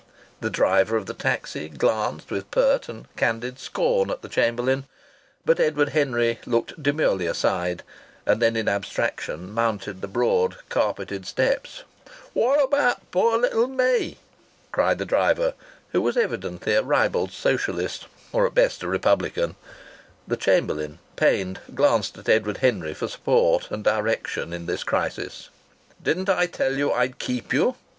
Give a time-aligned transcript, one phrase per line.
[0.39, 4.85] The driver of the taxi glanced with pert and candid scorn at the chamberlain,
[5.45, 7.83] but Edward Henry looked demurely aside,
[8.25, 11.83] and then in abstraction mounted the broad carpeted steps.
[12.33, 14.17] "What about poor little me?"
[14.71, 15.53] cried the driver,
[15.91, 19.55] who was evidently a ribald socialist, or at best a republican.
[20.27, 25.51] The chamberlain, pained, glanced at Edward Henry for support and direction in this crisis.
[26.01, 27.75] "Didn't I tell you I'd keep you?"